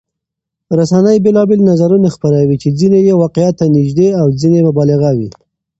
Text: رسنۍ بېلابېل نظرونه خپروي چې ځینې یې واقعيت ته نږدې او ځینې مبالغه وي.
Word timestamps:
رسنۍ 0.79 1.17
بېلابېل 1.25 1.59
نظرونه 1.71 2.07
خپروي 2.15 2.55
چې 2.61 2.69
ځینې 2.79 2.99
یې 3.07 3.13
واقعيت 3.21 3.55
ته 3.59 3.65
نږدې 3.75 4.07
او 4.19 4.27
ځینې 4.41 4.59
مبالغه 4.67 5.09
وي. 5.17 5.29